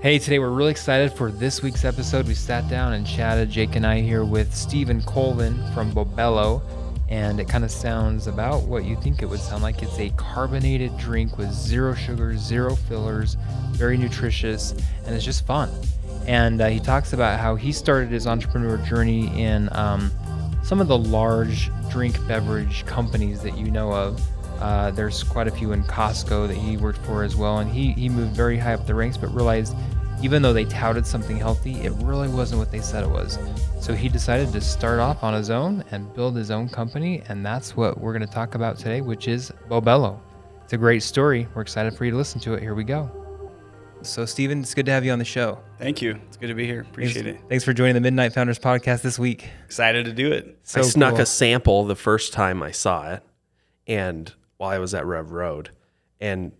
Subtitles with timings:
[0.00, 2.28] Hey, today we're really excited for this week's episode.
[2.28, 6.62] We sat down and chatted, Jake and I here with Stephen Colvin from Bobelo,
[7.08, 9.82] and it kind of sounds about what you think it would sound like.
[9.82, 13.36] It's a carbonated drink with zero sugar, zero fillers,
[13.72, 14.70] very nutritious,
[15.04, 15.68] and it's just fun.
[16.28, 20.12] And uh, he talks about how he started his entrepreneur journey in um,
[20.62, 24.22] some of the large drink beverage companies that you know of.
[24.60, 27.92] Uh, there's quite a few in Costco that he worked for as well, and he,
[27.92, 29.76] he moved very high up the ranks, but realized
[30.22, 33.38] even though they touted something healthy, it really wasn't what they said it was.
[33.80, 37.46] So he decided to start off on his own and build his own company, and
[37.46, 40.18] that's what we're going to talk about today, which is Bobelo.
[40.64, 41.46] It's a great story.
[41.54, 42.62] We're excited for you to listen to it.
[42.62, 43.10] Here we go.
[44.02, 45.58] So, Stephen, it's good to have you on the show.
[45.78, 46.20] Thank you.
[46.26, 46.82] It's good to be here.
[46.82, 47.48] Appreciate thanks, it.
[47.48, 49.48] Thanks for joining the Midnight Founders podcast this week.
[49.64, 50.58] Excited to do it.
[50.64, 51.22] So I snuck cool.
[51.22, 53.22] a sample the first time I saw it,
[53.86, 55.70] and while I was at Rev Road,
[56.20, 56.52] and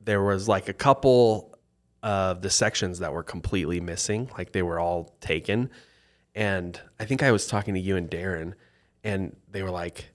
[0.00, 1.55] there was like a couple
[2.02, 5.70] of the sections that were completely missing, like they were all taken.
[6.34, 8.54] And I think I was talking to you and Darren,
[9.02, 10.10] and they were like,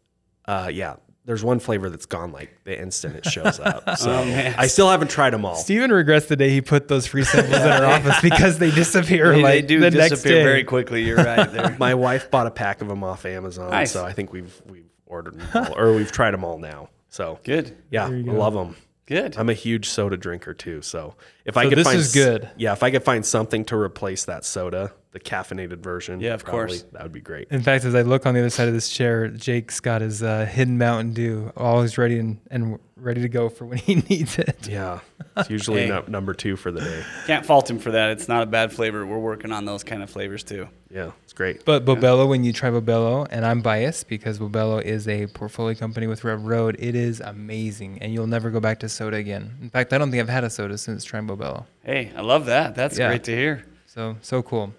[0.46, 4.54] uh, "Yeah, there's one flavor that's gone like the instant it shows up." So Oh.
[4.58, 5.56] I still haven't tried them all.
[5.56, 9.34] Stephen regrets the day he put those free samples in our office because they disappear
[9.34, 10.44] They, like they do the next disappear day.
[10.44, 11.04] very quickly.
[11.04, 11.76] You're right there.
[11.80, 13.92] My wife bought a pack of them off Amazon, Nice.
[13.92, 16.90] so I think we've we've ordered them all, or we've tried them all now.
[17.10, 17.76] So Good.
[17.90, 18.32] Yeah, I go.
[18.34, 18.76] love them.
[19.06, 19.36] Good.
[19.38, 22.50] I'm a huge soda drinker too, so if I So could this find is good.
[22.56, 26.44] yeah, if I could find something to replace that soda, the caffeinated version, Yeah, of
[26.46, 26.86] probably, course.
[26.94, 27.48] that would be great.
[27.52, 30.24] In fact, as I look on the other side of this chair, Jake's got his
[30.24, 34.40] uh, hidden Mountain Dew, always ready and, and ready to go for when he needs
[34.40, 34.68] it.
[34.70, 35.00] Yeah,
[35.36, 35.90] it's usually Hey.
[35.90, 37.04] nu- number two for the day.
[37.28, 38.12] Can't fault him for that.
[38.12, 39.06] It's not a bad flavor.
[39.06, 40.70] We're working on those kind of flavors too.
[40.90, 41.66] Yeah, it's great.
[41.66, 46.08] But Bobelo, when you try Bobelo, and I'm biased because Bobelo is a portfolio company
[46.08, 49.58] with Rev Road, it is amazing, and you'll never go back to soda again.
[49.62, 51.66] In fact, I don't think I've had a soda since trying Bobelo.
[51.84, 52.76] Hey, I love that.
[52.76, 53.10] That's Yeah.
[53.10, 53.66] great to hear.
[53.88, 54.74] So so cool.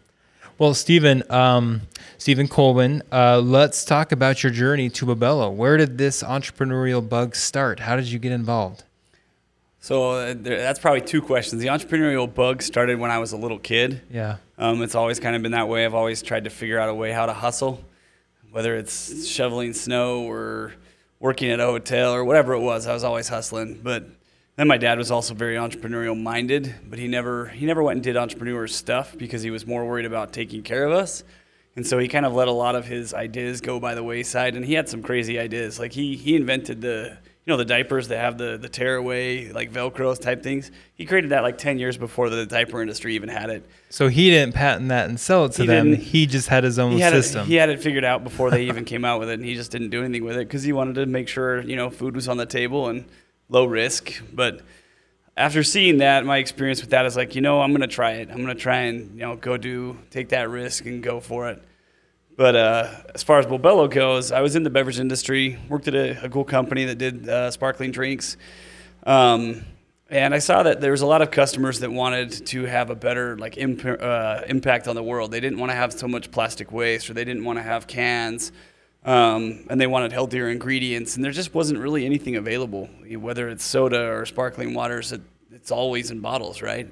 [0.63, 1.81] Well, Stephen, um,
[2.19, 5.53] Stephen Colvin, uh, let's talk about your journey to Bobelo.
[5.53, 7.81] Where did this entrepreneurial bug start?
[7.81, 8.85] How did you get involved?
[9.81, 11.61] So uh, there, that's probably two questions.
[11.61, 14.03] The entrepreneurial bug started when I was a little kid.
[14.09, 14.37] Yeah.
[14.57, 15.85] Um, it's always kind of been that way.
[15.85, 17.83] I've always tried to figure out a way how to hustle,
[18.53, 20.75] whether it's shoveling snow or
[21.19, 22.87] working at a hotel or whatever it was.
[22.87, 23.81] I was always hustling.
[23.83, 24.07] But
[24.57, 28.05] then my dad was also very entrepreneurial minded, but he never he never went and
[28.05, 31.25] did entrepreneur stuff because he was more worried about taking care of us.
[31.75, 34.57] And so he kind of let a lot of his ideas go by the wayside.
[34.57, 35.79] And he had some crazy ideas.
[35.79, 39.73] Like he he invented the you know the diapers that have the the tearaway like
[39.73, 40.71] Velcro type things.
[40.95, 43.67] He created that like ten years before the diaper industry even had it.
[43.89, 45.95] So he didn't patent that and sell it to He them.
[45.95, 47.43] He just had his own he had system.
[47.43, 49.55] It, he had it figured out before they even came out with it, and he
[49.55, 52.15] just didn't do anything with it because he wanted to make sure you know food
[52.15, 53.07] was on the table and
[53.53, 54.21] low risk.
[54.33, 54.63] But
[55.37, 58.31] after seeing that, my experience with that is like, you know, I'm gonna try it.
[58.31, 61.63] I'm gonna try and you know go do take that risk and go for it.
[62.37, 65.95] But uh, as far as Bobelo goes, I was in the beverage industry, worked at
[65.95, 68.39] a, a cool company that did uh, sparkling drinks.
[69.05, 69.65] Um,
[70.09, 72.95] and I saw that there was a lot of customers that wanted to have a
[72.95, 75.31] better like imp- uh, impact on the world.
[75.31, 77.87] They didn't want to have so much plastic waste, or they didn't want to have
[77.87, 78.53] cans,
[79.05, 81.17] um, and they wanted healthier ingredients.
[81.17, 85.13] And there just wasn't really anything available, whether it's soda or sparkling waters.
[85.13, 85.21] It,
[85.55, 86.89] it's always in bottles, right?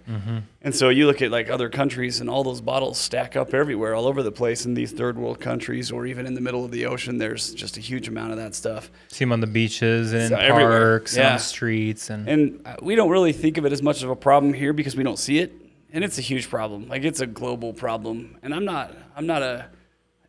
[0.62, 3.94] And so you look at like other countries, and all those bottles stack up everywhere,
[3.94, 6.71] all over the place in these third world countries, or even in the middle of
[6.71, 7.16] the ocean.
[7.16, 8.91] There's just a huge amount of that stuff.
[9.09, 10.98] See them on the beaches and in So everywhere.
[10.98, 14.03] parks and on the streets and, And we don't really think of it as much
[14.03, 15.53] of a problem here because we don't see it,
[15.92, 16.87] and it's a huge problem.
[16.87, 18.37] Like it's a global problem.
[18.42, 19.66] And I'm not I'm not a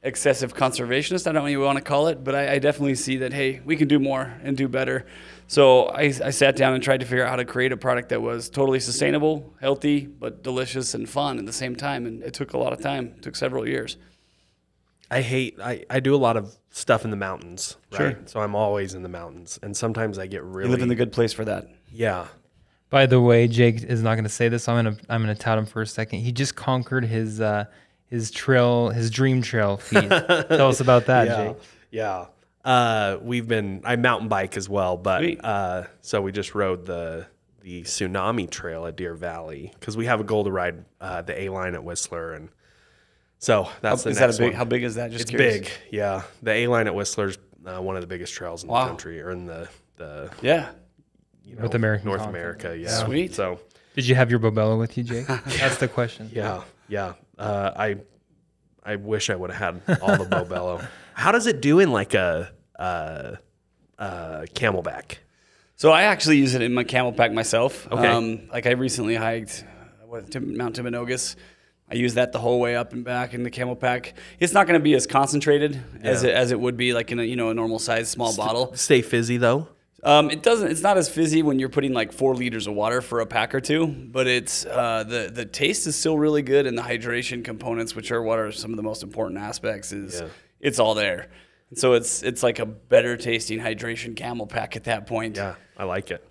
[0.04, 1.28] excessive conservationist.
[1.28, 3.34] I don't know what you want to call it, but I, I definitely see that
[3.34, 5.06] hey, we can do more and do better.
[5.48, 8.10] So I, I sat down and tried to figure out how to create a product
[8.10, 12.06] that was totally sustainable, healthy, but delicious and fun at the same time.
[12.06, 13.14] And it took a lot of time.
[13.18, 13.98] It took several years.
[15.10, 15.60] I hate.
[15.62, 18.08] I, I do a lot of stuff in the mountains, Sure.
[18.08, 18.30] right?
[18.30, 20.96] So I'm always in the mountains, and sometimes I get really You live in the
[20.96, 21.68] good place for that.
[21.92, 22.28] yeah.
[22.90, 24.66] By the way, Jake is not going to say this.
[24.66, 26.20] So I'm going to I'm going to tout him for a second.
[26.20, 27.66] He just conquered his uh,
[28.12, 30.08] his trail, his dream trail feat.
[30.10, 31.58] Tell us about that, yeah, Jake.
[31.90, 32.26] Yeah.
[32.64, 35.44] Uh, we've been I mountain bike as well, but Sweet.
[35.44, 37.26] uh, so we just rode the
[37.62, 41.42] the tsunami trail at Deer Valley because we have a goal to ride uh, the
[41.42, 42.50] A line at Whistler, and
[43.40, 44.48] so that's the Is that a next big?
[44.50, 44.56] one.
[44.56, 45.10] How big is that?
[45.12, 45.60] Just it's curious.
[45.62, 46.22] big, yeah.
[46.44, 48.84] The A line at Whistler's uh, one of the biggest trails in Wow.
[48.84, 49.68] the country, or in the
[49.98, 50.70] the Yeah.
[51.44, 52.22] you North American North.
[52.28, 52.78] America.
[52.78, 53.34] Yeah, Sweet.
[53.34, 53.60] So
[53.96, 55.26] Did you have your Bobelo with you, Jake?
[55.46, 56.30] That's the question.
[56.34, 57.14] yeah, yeah.
[57.42, 57.98] Uh, I
[58.84, 60.86] I wish I would have had all the Bobelo.
[61.14, 63.36] How does it do in like a uh,
[63.98, 65.18] uh, CamelBak?
[65.76, 67.88] So I actually use it in my camel pack myself.
[67.92, 68.08] Okay.
[68.08, 69.66] Um, like I recently hiked,
[70.06, 71.36] what, Mount Timpanogos.
[71.90, 74.14] I use that the whole way up and back in the camel pack.
[74.40, 77.20] It's not going to be as concentrated as it as it would be like in
[77.20, 78.74] a you know a normal size small bottle.
[78.76, 79.68] Stay fizzy though.
[80.04, 80.72] Um, it doesn't.
[80.72, 83.54] It's not as fizzy when you're putting like four liters of water for a pack
[83.54, 87.44] or two, but it's uh, the the taste is still really good, and the hydration
[87.44, 90.28] components, which are what are some of the most important aspects, is Yeah.
[90.60, 91.28] it's all there.
[91.70, 95.38] And so it's it's like a better tasting hydration camel pack at that point.
[95.38, 96.26] Yeah, I like it.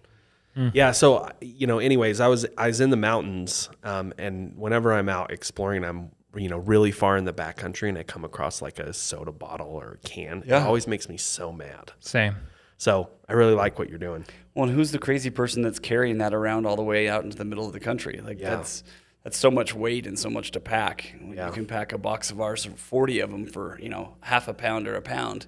[0.75, 4.93] Yeah, so you know, anyways, I was I was in the mountains, um, and whenever
[4.93, 8.61] I'm out exploring, I'm you know really far in the backcountry, and I come across
[8.61, 10.43] like a soda bottle or a can.
[10.44, 11.93] It always makes me so mad.
[12.00, 12.34] Same.
[12.81, 14.25] So I really like what you're doing.
[14.55, 17.37] Well, and who's the crazy person that's carrying that around all the way out into
[17.37, 18.23] the middle of the country?
[18.25, 18.56] Like Yeah.
[18.56, 18.82] that's
[19.23, 21.15] that's so much weight and so much to pack.
[21.35, 21.49] Yeah.
[21.49, 24.55] You can pack a box of ours, forty of them for you know half a
[24.55, 25.47] pound or a pound,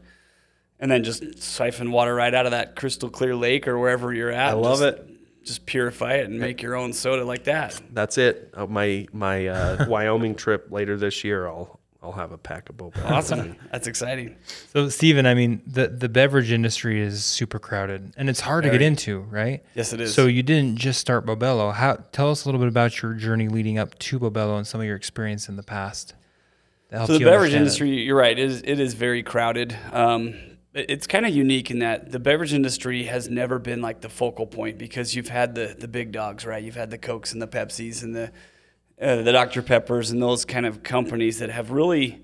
[0.79, 4.31] and then just siphon water right out of that crystal clear lake or wherever you're
[4.31, 4.51] at.
[4.51, 5.09] I love Just- it.
[5.45, 7.81] Just purify it and make your own soda like that.
[7.93, 8.51] That's it.
[8.55, 12.77] Uh, my my uh, Wyoming trip later this year, I'll I'll have a pack of
[12.77, 13.05] boba.
[13.09, 13.55] Awesome.
[13.73, 14.37] That's exciting.
[14.73, 18.71] So, Stephen, I mean, the, the beverage industry is super crowded and it's hard to
[18.71, 19.63] get into, right?
[19.75, 20.13] Yes, it is.
[20.13, 21.73] So, you didn't just start Bobelo.
[21.73, 24.81] How, tell us a little bit about your journey leading up to Bobelo and some
[24.81, 26.15] of your experience in the past.
[26.91, 27.59] that helps So the beverage understand it.
[27.67, 29.77] industry, you're right, it is, it is very crowded.
[29.93, 30.29] Um,
[30.75, 34.09] it- it's kind of unique in that the beverage industry has never been like the
[34.09, 36.65] focal point because you've had the the big dogs, right?
[36.65, 38.33] You've had the Cokes and the Pepsis and the
[39.03, 42.23] uh, the Dr Peppers and those kind of companies that have really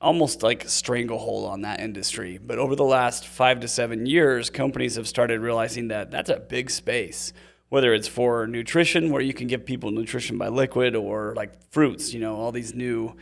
[0.00, 2.38] almost like stranglehold on that industry.
[2.38, 6.38] But over the last five to seven years, companies have started realizing that that's a
[6.38, 7.32] big space.
[7.70, 12.14] Whether it's for nutrition, where you can give people nutrition by liquid, or like fruits,
[12.14, 13.16] you know, all these new,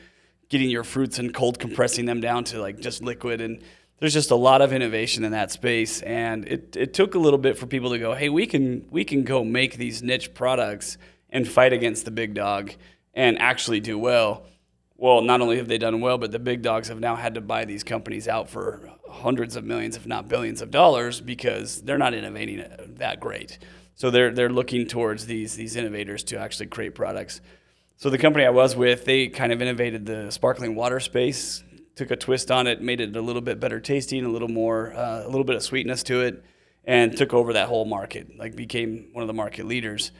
[0.50, 3.40] getting your fruits and cold compressing them down to like just liquid.
[3.40, 3.62] And
[4.00, 6.02] there's just a lot of innovation in that space.
[6.02, 9.04] And it, it took a little bit for people to go, hey, we can we
[9.04, 10.98] can go make these niche products
[11.32, 12.72] and fight against the big dog
[13.14, 14.44] and actually do well
[15.02, 17.40] well, not only have they done well, but the big dogs have now had to
[17.40, 21.98] buy these companies out for hundreds of millions, if not billions of dollars, because they're
[21.98, 22.64] not innovating
[22.98, 23.58] that great.
[23.96, 27.40] So they're they're looking towards these these innovators to actually create products.
[27.96, 31.64] So the company I was with, they kind of innovated the sparkling water space,
[31.96, 34.94] took a twist on it, made it a little bit better tasting, a little more,
[34.94, 36.44] uh, a little bit of sweetness to it,
[36.84, 38.38] and took over that whole market.
[38.38, 40.12] Like became one of the market leaders.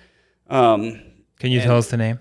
[0.49, 1.01] Um,
[1.39, 2.19] Can you tell us the name?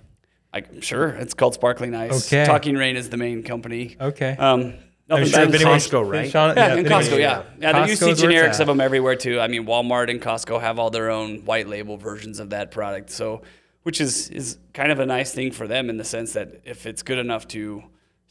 [0.53, 2.27] I, sure, it's called Sparkling Ice.
[2.27, 2.45] Okay.
[2.45, 3.95] Talking Rain is the main company.
[3.99, 4.35] Okay.
[4.37, 4.73] Um,
[5.07, 6.29] nothing I'm bad if anyone- Costco, right?
[6.29, 7.43] Sean- yeah, in if Costco, yeah.
[7.59, 9.39] Yeah, you see Costco's where it's generics of them everywhere too.
[9.39, 13.11] I mean, Walmart and Costco have all their own white label versions of that product.
[13.11, 13.43] So,
[13.83, 16.85] which is is kind of a nice thing for them in the sense that if
[16.85, 17.83] it's good enough to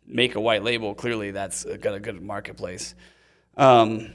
[0.06, 2.94] make a white label, clearly that's got a good marketplace.
[3.56, 4.12] Um,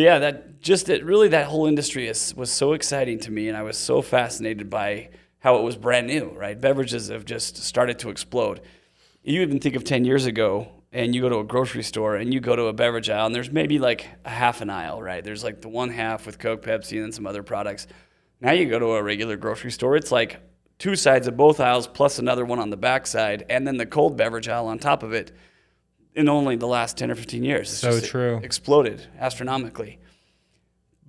[0.00, 3.48] but yeah, that just that really that whole industry is was so exciting to me,
[3.48, 5.10] and I was so fascinated by
[5.40, 6.30] how it was brand new.
[6.30, 8.62] Right, beverages have just started to explode.
[9.22, 12.32] You even think of ten years ago, and you go to a grocery store and
[12.32, 15.02] you go to a beverage aisle, and there's maybe like a half an aisle.
[15.02, 17.86] Right, there's like the one half with Coke, Pepsi, and then some other products.
[18.40, 20.40] Now you go to a regular grocery store, it's like
[20.78, 23.84] two sides of both aisles plus another one on the back side, and then the
[23.84, 25.30] cold beverage aisle on top of it
[26.14, 27.70] in only the last 10 or 15 years.
[27.70, 28.40] It's So just true.
[28.42, 29.98] Exploded astronomically.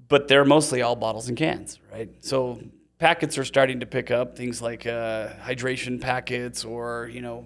[0.07, 2.09] But they're mostly all bottles and cans, right?
[2.19, 2.61] So
[2.99, 7.45] packets are starting to pick up things like uh, hydration packets or, you know,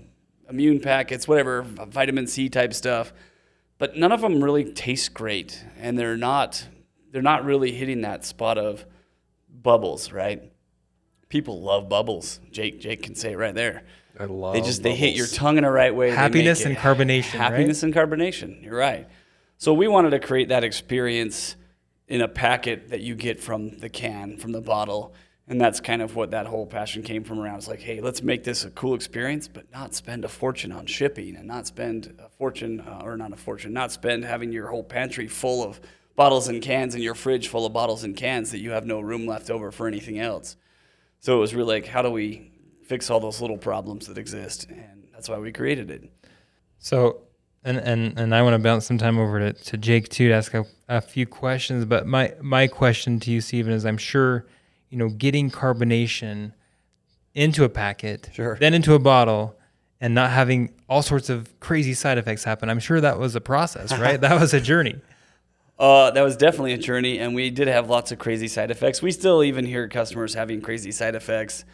[0.50, 3.13] immune packets, whatever, vitamin C type stuff.
[3.77, 5.63] But none of them really taste great.
[5.80, 6.68] And they're not,
[7.12, 8.86] they're not really hitting that spot of
[9.50, 10.51] bubbles, right?
[11.30, 12.39] People love bubbles.
[12.51, 13.84] Jake, Jake can say it right there.
[14.19, 14.55] I love.
[14.55, 14.60] It.
[14.60, 16.12] They just they hit your tongue in the right way.
[16.12, 17.51] Happiness and it- carbonation, right?
[17.51, 18.63] Happiness and carbonation.
[18.63, 19.07] You're right.
[19.57, 21.55] So we wanted to create that experience
[22.07, 25.13] in a packet that you get from the can, from the bottle,
[25.48, 27.57] and that's kind of what that whole passion came from around.
[27.57, 30.86] It's like, hey, let's make this a cool experience, but not spend a fortune on
[30.86, 34.67] shipping, and not spend a fortune, uh, or not a fortune, not spend having your
[34.67, 35.79] whole pantry full of
[36.15, 39.00] bottles and cans and your fridge full of bottles and cans that you have no
[39.00, 40.55] room left over for anything else.
[41.19, 42.51] So it was really like, how do we
[42.86, 44.68] fix all those little problems that exist?
[44.70, 46.10] And that's why we created it.
[46.80, 47.22] So,
[47.63, 50.34] and and and I want to bounce some time over to, to Jake too to
[50.34, 51.86] ask a, a few questions.
[51.86, 54.46] But my my question to you, Stephen, is I'm sure
[54.89, 56.54] you know getting carbonation
[57.34, 58.56] into a packet, Sure.
[58.60, 59.58] then into a bottle,
[60.00, 62.70] and not having all sorts of crazy side effects happen.
[62.70, 64.22] I'm sure that was a process, right?
[64.22, 64.96] that was a journey.
[65.77, 69.01] Uh, that was definitely a journey, and we did have lots of crazy side effects.
[69.01, 71.65] We still even hear customers having crazy side effects,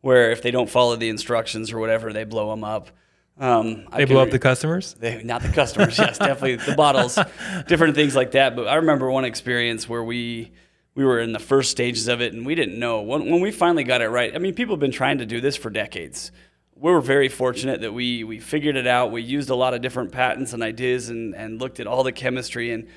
[0.00, 2.90] where if they don't follow the instructions or whatever, they blow them up.
[3.38, 4.94] Um, I They blow up the customers.
[4.94, 7.18] They, not the customers, yes, definitely the bottles,
[7.68, 8.54] different things like that.
[8.54, 10.52] But I remember one experience where we
[10.94, 13.50] we were in the first stages of it and we didn't know when, when we
[13.50, 14.34] finally got it right.
[14.34, 16.32] I mean, people have been trying to do this for decades.
[16.74, 19.12] We were very fortunate that we, we figured it out.
[19.12, 22.12] We used a lot of different patents and ideas and, and looked at all the
[22.12, 22.88] chemistry and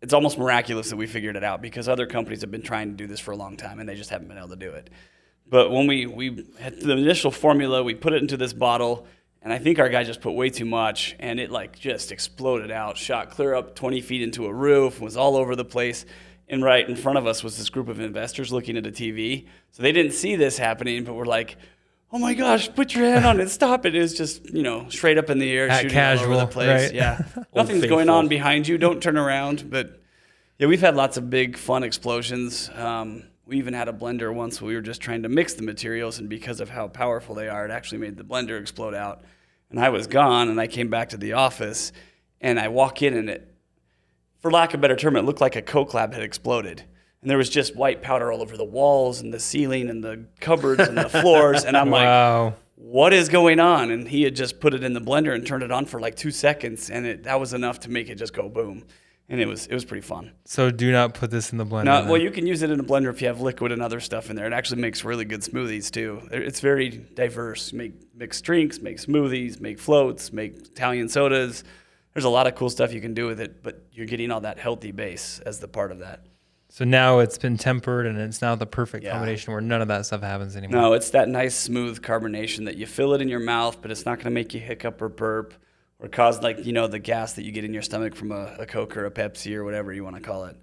[0.00, 2.94] it's almost miraculous that we figured it out because other companies have been trying to
[2.94, 4.90] do this for a long time and they just haven't been able to do it.
[5.46, 9.06] But when we, we had the initial formula, we put it into this bottle,
[9.42, 12.70] and I think our guy just put way too much, and it like just exploded
[12.70, 16.06] out, shot clear up 20 feet into a roof, was all over the place.
[16.48, 19.46] And right in front of us was this group of investors looking at a TV.
[19.70, 21.56] So they didn't see this happening, but we're like,
[22.12, 23.94] oh my gosh, put your hand on it, stop it.
[23.94, 26.38] It was just, you know, straight up in the air, At shooting all over casual,
[26.40, 26.82] the place.
[26.84, 26.94] right?
[26.94, 27.22] Yeah.
[27.54, 28.76] Nothing's going on behind you.
[28.78, 29.70] Don't turn around.
[29.70, 30.00] But
[30.58, 32.70] yeah, we've had lots of big, fun explosions.
[32.74, 35.62] Um, we even had a blender once where we were just trying to mix the
[35.62, 39.22] materials, and because of how powerful they are, it actually made the blender explode out.
[39.70, 41.92] And I was gone, and I came back to the office,
[42.40, 43.54] and I walk in, and it,
[44.40, 46.84] for lack of a better term, it looked like a Coke lab had exploded.
[47.20, 50.26] And there was just white powder all over the walls and the ceiling and the
[50.40, 51.64] cupboards and the floors.
[51.64, 52.54] And I'm like, Wow.
[52.74, 53.90] what is going on?
[53.90, 56.16] And he had just put it in the blender and turned it on for like
[56.16, 58.84] two seconds, and it, that was enough to make it just go boom.
[59.28, 60.32] And it was it was pretty fun.
[60.44, 61.84] So do not put this in the blender.
[61.86, 62.08] Then.
[62.08, 64.28] well, you can use it in a blender if you have liquid and other stuff
[64.28, 64.46] in there.
[64.46, 66.28] It actually makes really good smoothies too.
[66.30, 67.72] It's very diverse.
[67.72, 71.64] Make mixed drinks, make smoothies, make floats, make Italian sodas.
[72.12, 74.40] There's a lot of cool stuff you can do with it, but you're getting all
[74.42, 76.20] that healthy base as the part of that.
[76.68, 79.12] so now it's been tempered and it's now the perfect Yeah.
[79.12, 80.80] combination where none of that stuff happens anymore.
[80.80, 84.04] No, it's that nice smooth carbonation that you feel it in your mouth, but it's
[84.04, 85.54] not going to make you hiccup or burp
[86.04, 88.56] or cause like you know the gas that you get in your stomach from a,
[88.58, 90.56] a Coke or a Pepsi or whatever you want to call it.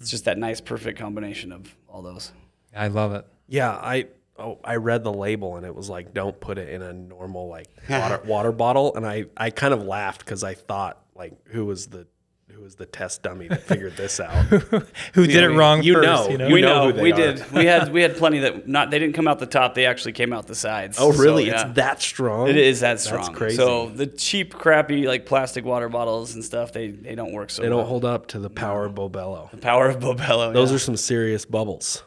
[0.00, 2.32] It's just that nice perfect combination of all those.
[2.74, 3.26] I love it.
[3.46, 4.06] Yeah, I
[4.38, 7.48] oh, I read the label and it was like don't put it in a normal
[7.48, 11.66] like water water bottle and I I kind of laughed cuz I thought like who
[11.66, 12.06] was the
[12.54, 14.32] who was the test dummy that figured this out.
[15.14, 16.06] Who did it wrong you first?
[16.06, 16.28] know.
[16.28, 16.46] You know?
[16.48, 17.16] You we know know, who they we are.
[17.16, 17.52] did.
[17.52, 19.74] We had we had plenty that not they didn't come out the top.
[19.74, 20.98] They actually came out the sides.
[21.00, 21.46] oh, really?
[21.46, 21.66] So, yeah.
[21.66, 22.48] It's that strong?
[22.48, 23.24] It is that strong.
[23.26, 23.56] That's crazy.
[23.56, 27.62] So the cheap, crappy like plastic water bottles and stuff, they they don't work so
[27.62, 27.78] they well.
[27.78, 29.50] don't hold up to the power of Bobelo.
[29.50, 30.52] the power of Bobelo.
[30.52, 30.76] Those yeah.
[30.76, 32.02] are some serious bubbles.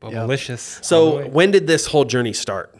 [0.00, 0.76] Delicious.
[0.76, 2.74] all the So, when did this whole journey start?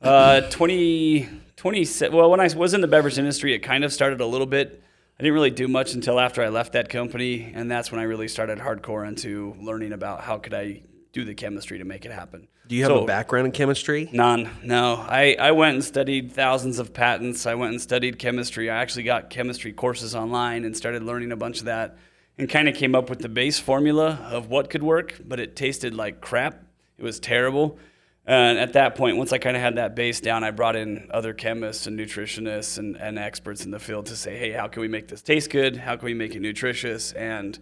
[0.00, 4.20] Uh, 20, 20, well, when I was in the beverage industry, it kind of started
[4.20, 4.82] a little bit.
[5.18, 8.04] I didn't really do much until after I left that company, and that's when I
[8.04, 12.10] really started hardcore into learning about how could I do the chemistry to make it
[12.10, 12.48] happen.
[12.66, 14.08] Do you have So- a background in chemistry?
[14.12, 14.50] None.
[14.64, 14.94] No.
[15.08, 17.46] I, I went and studied thousands of patents.
[17.46, 18.70] I went and studied chemistry.
[18.70, 21.96] I actually got chemistry courses online and started learning a bunch of that
[22.36, 25.54] and kind of came up with the base formula of what could work, but it
[25.54, 26.64] tasted like crap.
[26.98, 27.78] It was terrible.
[28.26, 31.08] And at that point, once I kind of had that base down, I brought in
[31.10, 34.80] other chemists and nutritionists and, and experts in the field to say, hey, how can
[34.80, 35.76] we make this taste good?
[35.76, 37.58] How can we make it nutritious and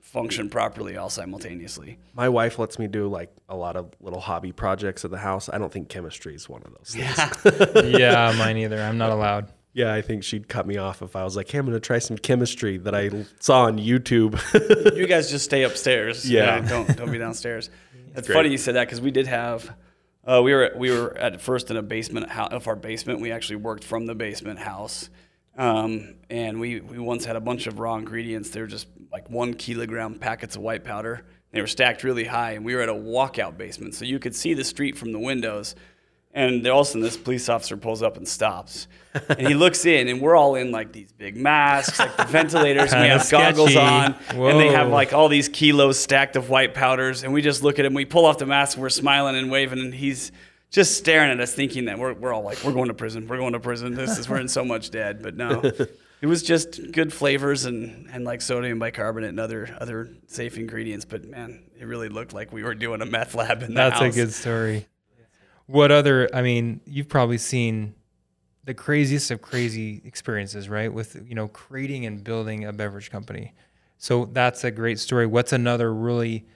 [0.00, 1.98] function properly all simultaneously?
[2.14, 5.50] My wife lets me do like a lot of little hobby projects at the house.
[5.52, 7.98] I don't think chemistry is one of those things.
[7.98, 8.80] yeah, mine either.
[8.80, 9.52] I'm not allowed.
[9.74, 11.80] Yeah, I think she'd cut me off if I was like, "Hey, I'm going to
[11.80, 13.08] try some chemistry that I
[13.40, 14.38] saw on YouTube."
[14.94, 16.30] you guys just stay upstairs.
[16.30, 16.56] Yeah.
[16.56, 17.70] You know, don't don't be downstairs.
[18.14, 18.36] It's great.
[18.36, 19.74] funny you said that because we did have.
[20.24, 23.20] Uh, we were we were at first in a basement of our basement.
[23.20, 25.10] We actually worked from the basement house,
[25.58, 28.50] um, and we we once had a bunch of raw ingredients.
[28.50, 31.26] They were just like one kilogram packets of white powder.
[31.50, 34.34] They were stacked really high, and we were at a walkout basement, so you could
[34.34, 35.74] see the street from the windows.
[36.34, 38.88] And all of a sudden, this police officer pulls up and stops,
[39.28, 42.92] and he looks in, and we're all in like these big masks, like the ventilators,
[42.94, 44.36] and we have goggles sketchy.
[44.38, 47.62] on, and they have like all these kilos stacked of white powders, and we just
[47.62, 47.92] look at him.
[47.92, 50.32] We pull off the mask, and we're smiling and waving, and he's
[50.70, 53.36] just staring at us, thinking that we're, we're all like, we're going to prison, we're
[53.36, 53.94] going to prison.
[53.94, 58.08] This is we're in so much dead, but no, it was just good flavors and
[58.10, 61.04] and like sodium bicarbonate and other other safe ingredients.
[61.04, 64.00] But man, it really looked like we were doing a meth lab in the That's
[64.00, 64.14] house.
[64.14, 64.86] a good story.
[65.66, 66.28] What other?
[66.34, 67.94] I mean, you've probably seen
[68.64, 70.92] the craziest of crazy experiences, right?
[70.92, 73.52] With you know creating and building a beverage company.
[73.98, 75.26] So that's a great story.
[75.26, 76.46] What's another really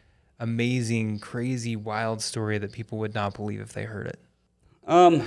[0.40, 4.18] amazing, crazy, wild story that people would not believe if they heard it?
[4.86, 5.22] Um,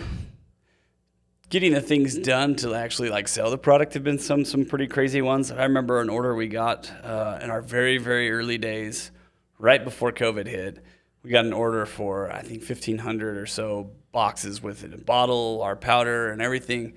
[1.49, 4.87] getting the things done to actually like sell the product have been some some pretty
[4.87, 5.51] crazy ones.
[5.51, 9.11] I remember an order we got uh, in our very very early days,
[9.57, 10.83] right before COVID hit.
[11.23, 14.97] We got an order for I think fifteen hundred or so boxes with it, a
[14.97, 16.93] bottle, our powder, and everything.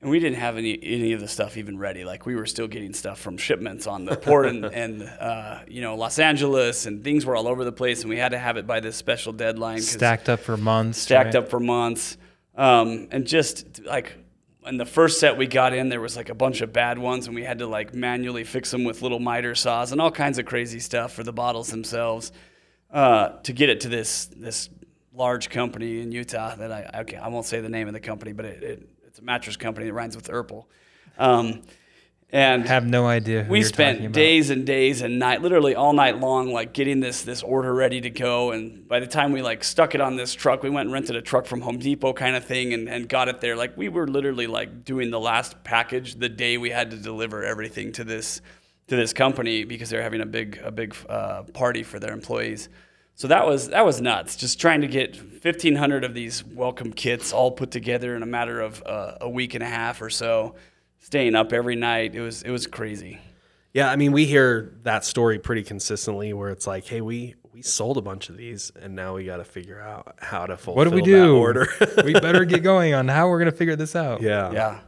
[0.00, 2.04] And we didn't have any any of the stuff even ready.
[2.04, 5.80] Like we were still getting stuff from shipments on the port and, and uh, you
[5.80, 8.02] know Los Angeles, and things were all over the place.
[8.02, 9.80] And we had to have it by this special deadline.
[9.80, 10.98] Stacked up for months.
[10.98, 11.36] stacked right?
[11.36, 12.16] up for months,
[12.54, 14.16] um, and just like
[14.66, 17.26] in the first set we got in, there was like a bunch of bad ones,
[17.26, 20.38] and we had to like manually fix them with little miter saws and all kinds
[20.38, 22.30] of crazy stuff for the bottles themselves
[22.94, 24.70] uh, to get it to this this
[25.12, 28.32] large company in Utah that I okay, I won't say the name of the company,
[28.32, 30.64] but it, it, it's a mattress company that rhymes with Erpel.
[31.18, 31.62] Um,
[32.30, 33.46] and have no idea.
[33.48, 37.42] we spent days and days and night, literally all night long, like getting this this
[37.42, 38.50] order ready to go.
[38.50, 41.14] And by the time we like stuck it on this truck, we went and rented
[41.16, 43.54] a truck from Home Depot, kind of thing, and, and got it there.
[43.56, 47.44] Like we were literally like doing the last package the day we had to deliver
[47.44, 48.40] everything to this
[48.88, 52.68] to this company because they're having a big a big uh, party for their employees.
[53.16, 54.36] So that was that was nuts.
[54.36, 58.60] Just trying to get 1,500 of these welcome kits all put together in a matter
[58.60, 60.56] of uh, a week and a half or so
[60.98, 62.14] staying up every night.
[62.14, 63.20] It was it was crazy.
[63.72, 67.62] Yeah, I mean, we hear that story pretty consistently where it's like, hey, we we
[67.62, 70.74] sold a bunch of these, and now we got to figure out how to fulfill
[70.76, 71.36] What do we that do?
[71.36, 71.68] order.
[72.04, 74.22] we better get going on how we're gonna figure this out.
[74.22, 74.52] yeah, Yeah.
[74.52, 74.78] Yeah,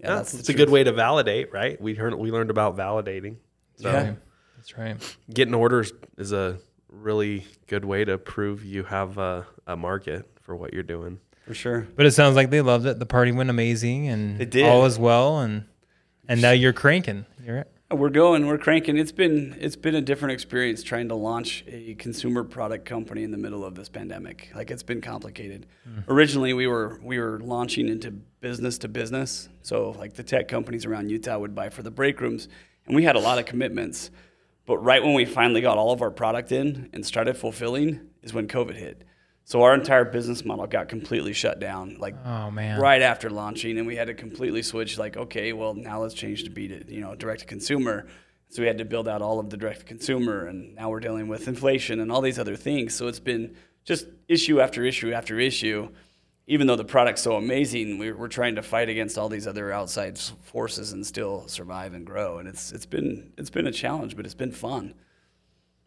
[0.00, 1.80] Yeah, that's the it's a good way to validate, right?
[1.80, 3.36] We heard we learned about validating.
[3.76, 4.14] So Yeah.
[4.56, 5.16] That's right.
[5.32, 10.56] getting orders is a really good way to prove you have a, a market for
[10.56, 11.18] what you're doing.
[11.46, 11.86] For sure.
[11.94, 12.98] But it sounds like they loved it.
[12.98, 14.66] The party went amazing, and It did.
[14.66, 15.38] all is well.
[15.38, 15.66] And
[16.28, 17.24] and now you're cranking.
[17.44, 18.98] You're We're going, we're cranking.
[18.98, 23.30] It's been it's been a different experience trying to launch a consumer product company in
[23.30, 24.50] the middle of this pandemic.
[24.56, 25.66] Like it's been complicated.
[25.88, 26.02] Mm.
[26.08, 29.48] Originally we were we were launching into business to business.
[29.62, 32.48] So like the tech companies around Utah would buy for the break rooms
[32.86, 34.10] and we had a lot of commitments.
[34.66, 38.34] But right when we finally got all of our product in and started fulfilling is
[38.34, 39.04] when COVID hit.
[39.44, 41.98] So our entire business model got completely shut down.
[42.00, 42.80] Like oh man.
[42.80, 44.98] right after launching, and we had to completely switch.
[44.98, 48.08] Like, okay, well now let's change to be to you know direct to consumer.
[48.48, 51.00] So we had to build out all of the direct to consumer, and now we're
[51.00, 52.94] dealing with inflation and all these other things.
[52.94, 55.90] So it's been just issue after issue after issue.
[56.48, 59.72] Even though the product's so amazing, we're, we're trying to fight against all these other
[59.72, 62.38] outside forces and still survive and grow.
[62.38, 64.94] And it's it's been it's been a challenge, but it's been fun.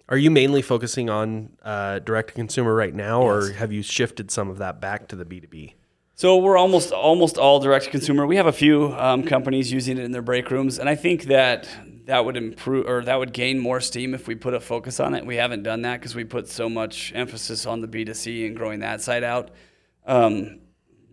[0.10, 4.32] Are you mainly focusing on uh, direct to consumer right now, or have you shifted
[4.32, 5.74] some of that back to the B2B?
[6.16, 8.28] So we're almost almost all direct to consumer.
[8.28, 11.26] We have a few um, companies using it in their break rooms, and I think
[11.26, 11.70] that
[12.08, 15.14] that would improve or that would gain more steam if we put a focus on
[15.14, 15.26] it.
[15.26, 18.80] We haven't done that because we put so much emphasis on the B2C and growing
[18.80, 19.52] that side out.
[20.10, 20.60] Um,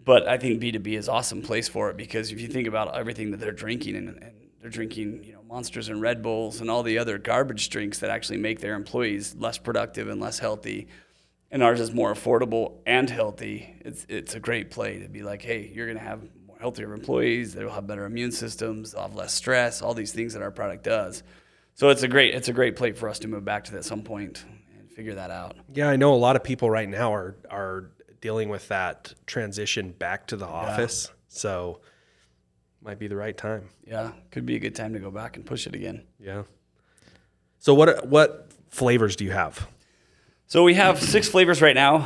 [0.05, 3.31] but I think B2B is awesome place for it because if you think about everything
[3.33, 6.83] that they're drinking and, and they're drinking, you know, Monsters and Red Bulls and all
[6.83, 10.89] the other garbage drinks that actually make their employees less productive and less healthy
[11.51, 15.43] and ours is more affordable and healthy, it's it's a great play to be like,
[15.43, 17.55] hey, you're gonna have more healthier employees.
[17.55, 18.93] They'll have better immune systems.
[18.93, 19.83] They'll have less stress.
[19.83, 21.23] All these things that our product does.
[21.75, 23.79] So it's a great it's a great play for us to move back to that
[23.79, 24.45] at some point
[24.79, 25.57] and figure that out.
[25.73, 29.93] Yeah, I know a lot of people right now are are dealing with that transition
[29.93, 31.11] back to the office.
[31.29, 31.81] So
[32.83, 33.69] might be the right time.
[33.87, 36.05] Yeah, could be a good time to go back and push it again.
[36.19, 36.43] Yeah.
[37.59, 39.67] So what what flavors do you have?
[40.47, 41.97] So we have six flavors right now.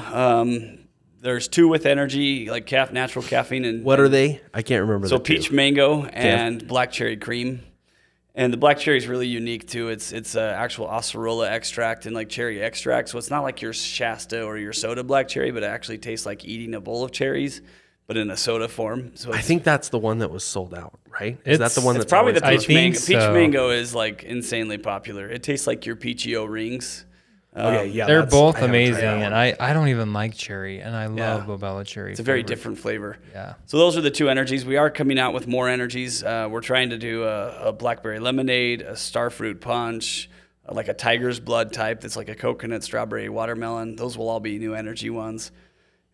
[0.40, 0.78] Um,
[1.20, 4.40] there's two with energy, like caf- natural caffeine, and What are they?
[4.54, 5.08] I can't remember.
[5.08, 5.34] So the two.
[5.34, 7.60] peach mango and black cherry cream.
[8.34, 9.88] And the black cherry is really unique too.
[9.88, 13.08] It's it's uh, actual acerola extract and like cherry extract.
[13.08, 16.26] So it's not like your Shasta or your soda black cherry, but it actually tastes
[16.26, 17.60] like eating a bowl of cherries,
[18.06, 19.12] but in a soda form.
[19.16, 21.38] So I think that's the one that was sold out, right?
[21.44, 22.98] Is that the one that's probably the I peach mango.
[22.98, 23.32] Peach so.
[23.32, 25.28] mango is like insanely popular.
[25.28, 27.04] It tastes like your peachy O rings.
[27.56, 29.34] Okay, yeah, They're both I amazing, and.
[29.34, 31.34] I, I don't even like cherry, and I Yeah.
[31.34, 32.12] love Bobelo cherry.
[32.12, 32.46] It's a very flavored.
[32.48, 33.18] different flavor.
[33.32, 33.54] Yeah.
[33.66, 34.64] So those are the two energies.
[34.64, 36.22] We are coming out with more energies.
[36.22, 40.30] Uh, we're trying to do a, a blackberry lemonade, a starfruit punch,
[40.68, 43.96] uh, like a tiger's blood type that's like a coconut, strawberry, watermelon.
[43.96, 45.50] Those will all be new energy ones.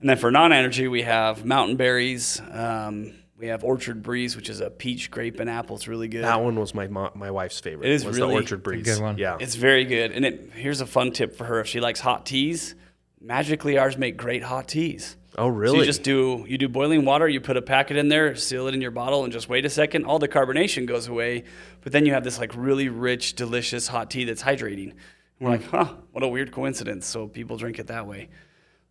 [0.00, 2.40] And then for non-energy, we have mountain berries.
[2.50, 5.76] Um, we have orchard breeze, which is a peach, grape, and apple.
[5.76, 6.24] It's really good.
[6.24, 7.88] That one was my mo- my wife's favorite.
[7.88, 8.84] It is was really- the Orchard it's a Breeze.
[8.84, 9.18] good one.
[9.18, 9.36] Yeah.
[9.40, 10.12] It's very good.
[10.12, 12.74] And it, here's a fun tip for her: if she likes hot teas,
[13.20, 15.16] magically ours make great hot teas.
[15.36, 15.78] oh, So really?
[15.80, 18.74] you just do you do boiling water, you put a packet in there, seal it
[18.74, 20.04] in your bottle, and just wait a second.
[20.04, 21.44] All the carbonation goes away,
[21.82, 24.92] but then you have this like really rich, delicious hot tea that's hydrating.
[24.92, 25.76] And we're hmm.
[25.76, 27.06] like, huh, what a weird coincidence.
[27.06, 28.28] So people drink it that way.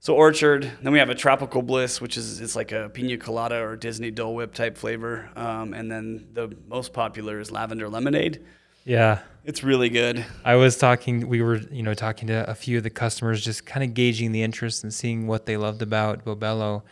[0.05, 0.71] So orchard.
[0.83, 4.11] Then we have a tropical bliss, which is it's like a pina colada or Disney
[4.11, 5.31] Dole Whip type flavor.
[5.35, 8.45] Um, and then the most popular is lavender lemonade.
[8.83, 9.21] Yeah.
[9.45, 10.23] It's really good.
[10.43, 13.65] I was talking, we were, you know, talking to a few of the customers, just
[13.65, 16.83] kind of gauging the interest and seeing what they loved about Bobelo.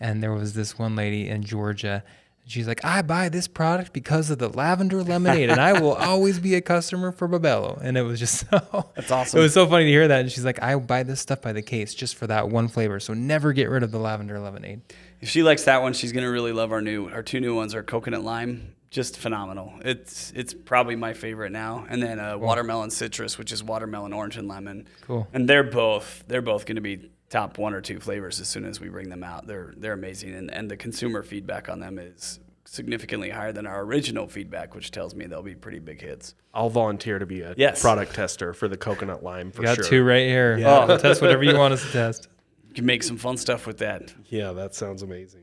[0.00, 2.02] And there was this one lady in Georgia,
[2.44, 6.40] She's like, I buy this product because of the lavender lemonade, and I will always
[6.40, 7.80] be a customer for Bobelo.
[7.80, 9.38] And it was just so That's awesome.
[9.38, 10.22] It was so funny to hear that.
[10.22, 12.98] And she's like, I buy this stuff by the case just for that one flavor.
[12.98, 14.80] So never get rid of the lavender lemonade.
[15.20, 17.08] If she likes that one, she's gonna really love our new.
[17.08, 19.72] Our two new ones are coconut lime, just phenomenal.
[19.84, 24.36] It's it's probably my favorite now, and then uh, watermelon citrus, which is watermelon, orange,
[24.36, 24.88] and lemon.
[25.02, 25.28] Cool.
[25.32, 28.78] And they're both they're both gonna be top one or two flavors as soon as
[28.78, 29.46] we bring them out.
[29.48, 33.80] They're they're amazing, and and the consumer feedback on them is significantly higher than our
[33.82, 36.34] original feedback, which tells me they'll be pretty big hits.
[36.54, 37.82] I'll volunteer to be a Yes.
[37.82, 39.84] product tester for the coconut lime for You got sure.
[39.84, 40.56] two right here.
[40.56, 40.70] Yeah.
[40.78, 42.28] I'll test whatever you want us to test.
[42.68, 44.14] You can make some fun stuff with that.
[44.28, 45.42] Yeah, that sounds amazing.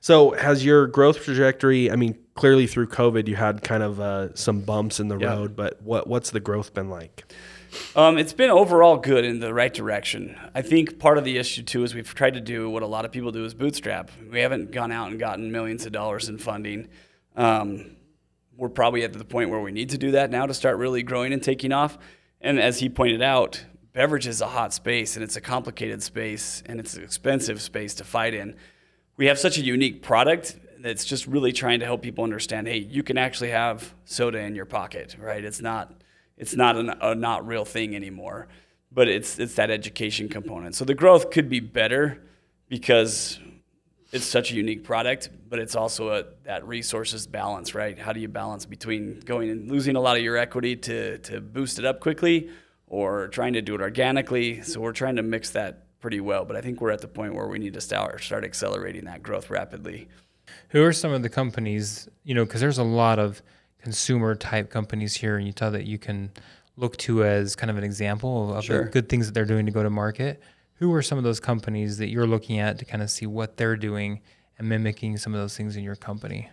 [0.00, 1.90] So, has your growth trajectory?
[1.90, 5.30] I mean, clearly through COVID, you had kind of uh, some bumps in the Yeah.
[5.34, 7.24] road, but what what's the growth been like?
[7.94, 10.36] Um, it's been overall good in the right direction.
[10.54, 13.04] I think part of the issue too is we've tried to do what a lot
[13.04, 14.10] of people do is bootstrap.
[14.30, 16.88] We haven't gone out and gotten millions of dollars in funding.
[17.36, 17.96] Um,
[18.56, 21.02] we're probably at the point where we need to do that now to start really
[21.02, 21.98] growing and taking off.
[22.40, 26.62] And as he pointed out, beverage is a hot space and it's a complicated space
[26.66, 28.56] and it's an expensive space to fight in.
[29.16, 32.78] We have such a unique product that's just really trying to help people understand, hey,
[32.78, 35.44] you can actually have soda in your pocket, right?
[35.44, 35.92] It's not
[36.38, 38.48] it's not an, a not real thing anymore,
[38.90, 40.74] but it's it's that education component.
[40.74, 42.22] So the growth could be better
[42.68, 43.38] because
[44.12, 47.98] it's such a unique product, but it's also a that resources balance, right?
[47.98, 51.40] How do you balance between going and losing a lot of your equity to to
[51.40, 52.48] boost it up quickly,
[52.86, 54.62] or trying to do it organically?
[54.62, 56.44] So we're trying to mix that pretty well.
[56.44, 59.22] But I think we're at the point where we need to start start accelerating that
[59.22, 60.08] growth rapidly.
[60.70, 63.42] Who are some of the companies, you know, because there's a lot of
[63.82, 66.30] consumer type companies here in Utah that you can
[66.76, 68.84] look to as kind of an example of Sure.
[68.84, 70.40] the good things that they're doing to go to market.
[70.74, 73.56] Who are some of those companies that you're looking at to kind of see what
[73.56, 74.20] they're doing
[74.58, 76.50] and mimicking some of those things in your company?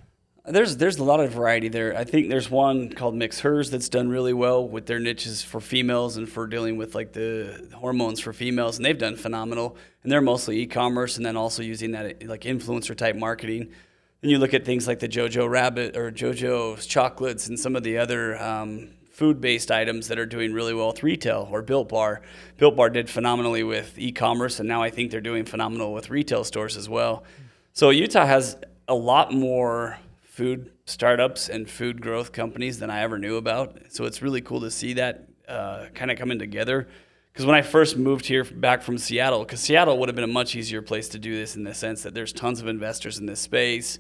[0.48, 1.98] There's there's a lot of variety there.
[1.98, 6.18] I think there's one called Mixhers that's done really well with their niches for females
[6.18, 9.76] and for dealing with like the hormones for females, and they've done phenomenal.
[10.04, 13.72] And they're mostly e-commerce, and then also using that like influencer type marketing.
[14.22, 17.84] Then you look at things like the JoJo Rabbit or JoJo's chocolates and some of
[17.84, 22.22] the other um, food-based items that are doing really well with retail or Built Bar.
[22.58, 26.44] Built Bar did phenomenally with e-commerce, and now I think they're doing phenomenal with retail
[26.44, 27.24] stores as well.
[27.74, 33.18] So Utah has a lot more food startups and food growth companies than I ever
[33.18, 33.78] knew about.
[33.90, 36.88] So it's really cool to see that uh, kind of coming together.
[37.36, 40.28] Because when I first moved here back from Seattle, because Seattle would have been a
[40.28, 43.26] much easier place to do this in the sense that there's tons of investors in
[43.26, 44.00] this space.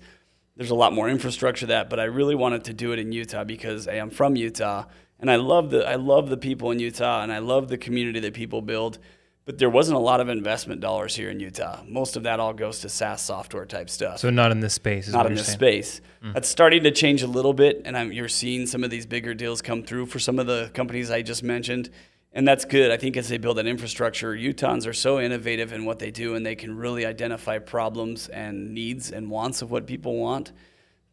[0.55, 3.43] There's a lot more infrastructure that, but I really wanted to do it in Utah
[3.43, 4.85] because hey, I'm from Utah
[5.19, 8.21] and I love the I love the people in Utah and I love the community
[8.21, 8.99] that people build.
[9.43, 11.81] But there wasn't a lot of investment dollars here in Utah.
[11.85, 15.09] Most of that all goes to SaaS software type stuff So not in this space.
[15.09, 15.57] Is not in this saying.
[15.57, 16.01] space.
[16.21, 16.31] Hmm.
[16.31, 19.33] That's starting to change a little bit, and I'm, you're seeing some of these bigger
[19.33, 21.89] deals come through for some of the companies I just mentioned,
[22.35, 22.91] and that's good.
[22.91, 26.35] I think as they build that infrastructure, Utahns are so innovative in what they do,
[26.35, 30.51] and they can really identify problems and needs and wants of what people want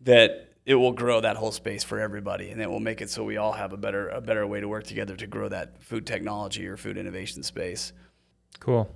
[0.00, 3.22] that it will grow that whole space for everybody, and it will make it so
[3.22, 6.06] we all have a better a better way to work together to grow that food
[6.06, 7.92] technology or food innovation space.
[8.58, 8.92] Cool.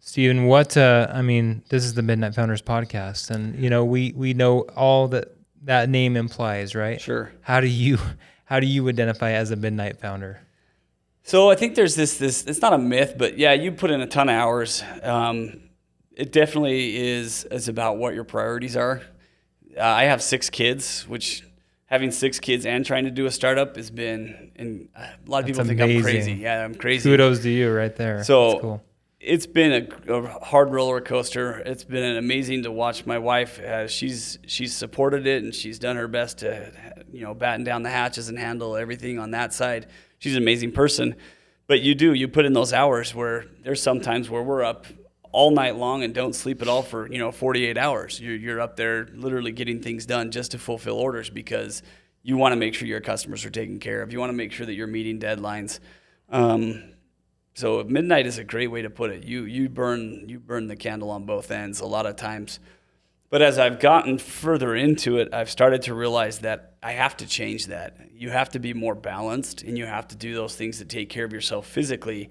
[0.00, 4.12] Stephen, what uh, I mean, this is the Midnight Founders podcast, and you know we
[4.12, 6.98] we know all that that name implies, right?
[6.98, 7.32] Sure.
[7.42, 7.98] How do you
[8.46, 10.40] how do you identify as a Midnight Founder?
[11.28, 14.00] So I think there's this this it's not a myth, but yeah, you put in
[14.00, 14.82] a ton of hours.
[15.02, 15.60] Um,
[16.16, 19.02] it definitely is is about what your priorities are.
[19.76, 21.44] Uh, I have six kids, which
[21.84, 25.44] having six kids and trying to do a startup has been and a lot of
[25.44, 26.32] That's people think I'm crazy.
[26.32, 27.10] Yeah, I'm crazy.
[27.10, 28.24] Kudos to you, right there.
[28.24, 28.82] So That's cool.
[29.20, 31.58] it's been a, a hard roller coaster.
[31.58, 33.60] It's been amazing to watch my wife.
[33.60, 36.72] Uh, she's she's supported it and she's done her best to
[37.12, 39.88] you know batten down the hatches and handle everything on that side.
[40.18, 41.16] She's an amazing person.
[41.66, 44.86] But you do you put in those hours where there's sometimes where we're up
[45.32, 48.20] all night long and don't sleep at all for you know 48 hours.
[48.20, 51.82] You're you're up there literally getting things done just to fulfill orders because
[52.22, 54.12] you want to make sure your customers are taken care of.
[54.12, 55.80] You want to make sure that you're meeting deadlines.
[56.30, 56.92] Um,
[57.54, 59.24] so midnight is a great way to put it.
[59.24, 62.60] You you burn you burn the candle on both ends a lot of times.
[63.30, 67.26] But as I've gotten further into it, I've started to realize that I have to
[67.26, 67.96] change that.
[68.12, 71.10] You have to be more balanced and you have to do those things that take
[71.10, 72.30] care of yourself physically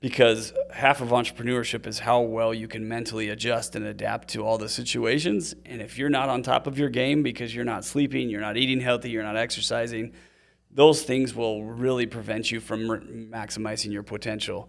[0.00, 4.58] because half of entrepreneurship is how well you can mentally adjust and adapt to all
[4.58, 5.54] the situations.
[5.64, 8.58] And if you're not on top of your game because you're not sleeping, you're not
[8.58, 10.12] eating healthy, you're not exercising,
[10.70, 14.68] those things will really prevent you from r- maximizing your potential.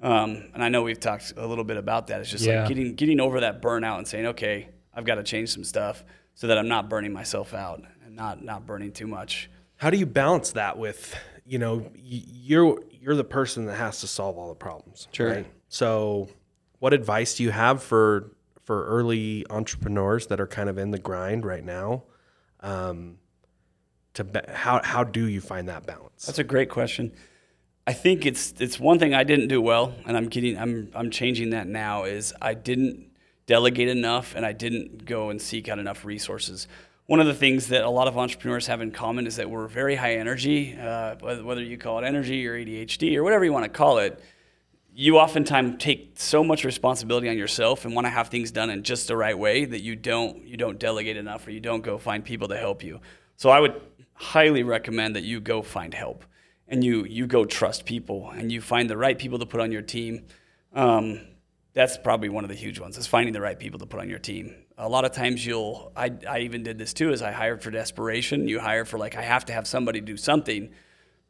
[0.00, 2.20] Um, and I know we've talked a little bit about that.
[2.20, 2.60] It's just Yeah.
[2.60, 6.02] like getting getting over that burnout and saying, okay, I've got to change some stuff
[6.34, 9.48] so that I'm not burning myself out and not not burning too much.
[9.76, 11.14] How do you balance that with,
[11.46, 15.28] you know, you're you're the person that has to solve all the problems, Sure.
[15.30, 15.46] right?
[15.68, 16.28] So,
[16.80, 18.32] what advice do you have for
[18.64, 22.02] for early entrepreneurs that are kind of in the grind right now?
[22.58, 23.18] Um,
[24.14, 26.26] to ba- how how do you find that balance?
[26.26, 27.12] That's a great question.
[27.86, 31.10] I think it's it's one thing I didn't do well, and I'm getting I'm I'm
[31.12, 32.02] changing that now.
[32.02, 33.07] Is I didn't
[33.48, 36.68] delegate enough, and I didn't go and seek out enough resources.
[37.06, 39.66] One of the things that a lot of entrepreneurs have in common is that we're
[39.66, 43.64] very high energy, uh, whether you call it energy or ADHD or whatever you want
[43.64, 44.22] to call it.
[44.94, 48.82] You oftentimes take so much responsibility on yourself and want to have things done in
[48.82, 51.96] just the right way that you don't you don't delegate enough or you don't go
[51.96, 53.00] find people to help you.
[53.36, 53.80] So I would
[54.12, 56.24] highly recommend that you go find help
[56.66, 59.72] and you you go trust people and you find the right people to put on
[59.72, 60.26] your team.
[60.74, 61.20] Um,
[61.78, 64.10] that's probably one of the huge ones is finding the right people to put on
[64.10, 64.52] your team.
[64.78, 67.70] A lot of times you'll I, I even did this too is I hired for
[67.70, 68.48] desperation.
[68.48, 70.70] You hire for like I have to have somebody do something,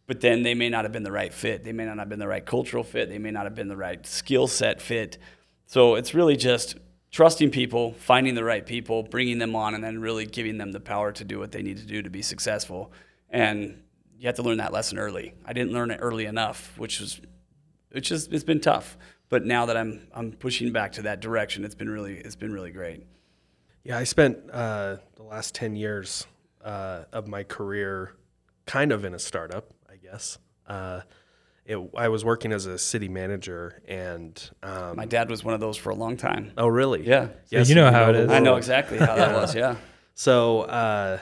[0.07, 1.65] but then they may not have been the right fit.
[1.65, 3.11] They may not have been the right cultural fit.
[3.11, 5.19] They may not have been the right skill set fit.
[5.67, 6.79] So it's really just
[7.11, 10.81] trusting people, finding the right people, bringing them on, and then really giving them the
[10.81, 12.91] power to do what they need to do to be successful.
[13.29, 13.83] And
[14.19, 15.35] you have to learn that lesson early.
[15.45, 17.21] I didn't learn it early enough, which was,
[17.91, 18.97] which is it's been tough.
[19.29, 22.53] But now that I'm I'm pushing back to that direction, it's been really it's been
[22.53, 23.05] really great.
[23.85, 26.27] Yeah, I spent uh, the last 10 years
[26.63, 28.13] uh, of my career
[28.67, 30.39] kind of in a startup, I guess.
[30.67, 31.01] Uh,
[31.65, 34.51] it, I was working as a city manager and.
[34.63, 36.53] Um, My dad was one of those for a long time.
[36.59, 37.07] oh, really?
[37.07, 37.29] Yeah.
[37.51, 37.63] yeah.
[37.63, 38.31] you know how it is.
[38.31, 39.55] I know exactly how that was.
[39.55, 39.77] Yeah,
[40.15, 41.19] So, uh,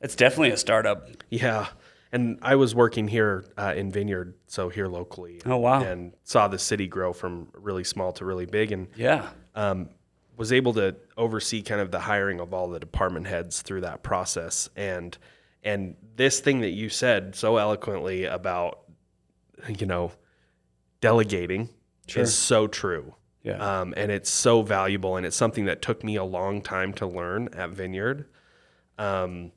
[0.00, 1.08] it's definitely a startup.
[1.30, 1.68] yeah.
[2.12, 5.40] And I was working here uh, in Vineyard, so here locally.
[5.46, 5.82] Oh, wow.
[5.82, 8.70] And saw the city grow from really small to really big.
[8.70, 9.30] And Yeah.
[9.54, 9.88] um,
[10.36, 14.02] was able to oversee kind of the hiring of all the department heads through that
[14.02, 15.16] process and
[15.62, 18.80] and this thing that you said so eloquently about
[19.78, 20.10] you know
[21.00, 21.68] delegating
[22.08, 22.22] Sure.
[22.22, 23.58] is so true Yeah.
[23.80, 27.06] um, and it's so valuable and it's something that took me a long time to
[27.06, 28.26] learn at vineyard
[28.98, 29.52] um,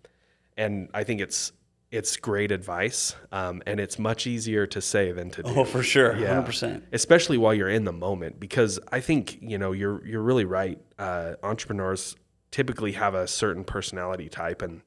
[0.57, 1.53] and i think it's
[1.91, 5.83] it's great advice um, and it's much easier to say than to do oh, for
[5.83, 6.15] sure.
[6.17, 6.41] Yeah.
[6.41, 6.83] 100%.
[6.91, 10.79] especially while you're in the moment because i think you know you're you're really right
[10.99, 12.15] uh, entrepreneurs
[12.51, 14.81] typically have a certain personality type and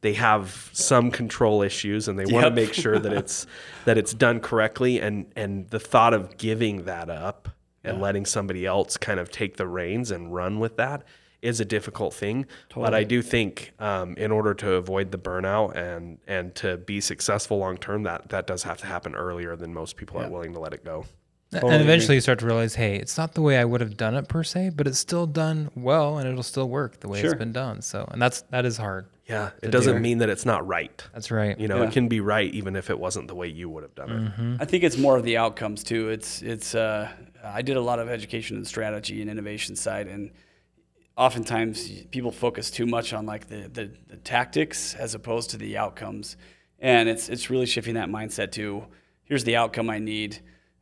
[0.00, 3.46] they have some control issues and they want to make sure that it's
[3.84, 7.48] that it's done correctly and and the thought of giving that up
[7.84, 11.02] and letting somebody else kind of take the reins and run with that
[11.42, 15.76] is a difficult thing but i do think um, in order to avoid the burnout
[15.76, 19.72] and and to be successful long term that that does have to happen earlier than
[19.72, 21.04] most people are willing to let it go
[21.50, 21.92] Totally and agree.
[21.94, 24.28] eventually you start to realize, hey, it's not the way I would have done it
[24.28, 27.30] per se, but it's still done well and it'll still work the way Sure.
[27.30, 27.80] it's been done.
[27.80, 29.06] So, and that's that is hard.
[29.26, 31.02] Yeah, it doesn't mean that it's not right.
[31.14, 31.58] That's right.
[31.58, 31.88] You know, Yeah.
[31.88, 34.10] it can be right even if it wasn't the way you would have done
[34.58, 34.62] it.
[34.62, 36.10] I think it's more of the outcomes too.
[36.10, 36.74] It's it's.
[36.74, 37.08] Uh,
[37.42, 40.30] I did a lot of education and strategy and innovation side, and
[41.18, 45.76] oftentimes people focus too much on like the, the, the tactics as opposed to the
[45.76, 46.36] outcomes,
[46.78, 48.84] and it's it's really shifting that mindset to
[49.24, 50.38] here's the outcome I need.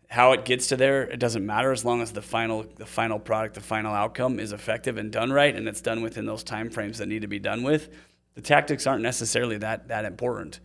[0.09, 3.19] How it gets to there, it doesn't matter as long as the final the final
[3.19, 6.71] product, the final outcome is effective and done right, and it's done within those time
[6.71, 7.89] frames that need to be done with.
[8.35, 10.61] The tactics aren't necessarily that that important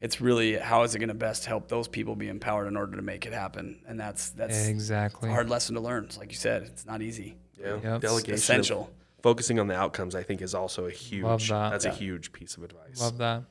[0.00, 2.96] it's really how is it going to best help those people be empowered in order
[2.96, 5.28] to make it happen and that's that's Exactly.
[5.28, 8.00] a hard lesson to learn It's like you said it's not easy Yeah, Yep.
[8.00, 8.90] delegation, of- essential
[9.22, 11.22] focusing on the outcomes, I think, is also a huge.
[11.24, 11.70] Love that.
[11.70, 13.00] That's a huge piece of advice.
[13.00, 13.44] Love that.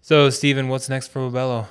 [0.00, 1.66] So, Stephen, what's next for Bobelo?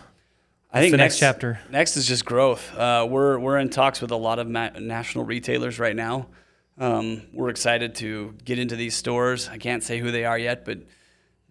[0.73, 1.57] i think the next chapter?
[1.69, 5.23] next is just growth uh, we're we're in talks with a lot of ma- national
[5.23, 6.27] retailers right now
[6.77, 10.65] um, we're excited to get into these stores i can't say who they are yet
[10.65, 10.79] but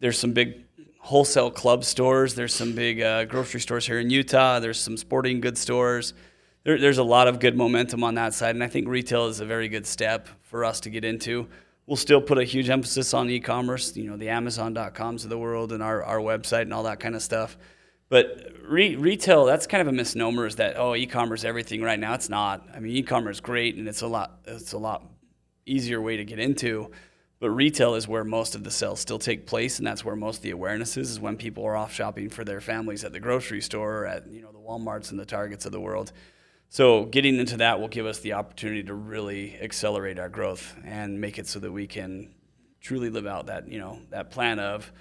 [0.00, 0.64] there's some big
[0.98, 5.40] wholesale club stores there's some big uh, grocery stores here in utah there's some sporting
[5.40, 6.12] goods stores
[6.64, 9.40] there, there's a lot of good momentum on that side, and I think retail is
[9.40, 11.46] a very good step for us to get into.
[11.86, 15.70] We'll still put a huge emphasis on e-commerce, you know, the Amazon.coms of the world
[15.70, 17.58] and our, our website and all that kind of stuff.
[18.08, 20.46] But re- retail, that's kind of a misnomer.
[20.46, 22.14] Is that oh, e-commerce everything right now?
[22.14, 22.66] It's not.
[22.74, 24.40] I mean, e-commerce is great, and it's a lot.
[24.46, 25.04] It's a lot
[25.66, 26.90] easier way to get into.
[27.40, 30.38] But retail is where most of the sales still take place, and that's where most
[30.38, 31.10] of the awareness is.
[31.10, 34.26] Is when people are off shopping for their families at the grocery store, or at
[34.30, 36.12] you know the WalMarts and the Targets of the world.
[36.74, 41.20] So getting into that will give us the opportunity to really accelerate our growth and
[41.20, 42.34] make it so that we can
[42.80, 44.92] truly live out that you know that plan of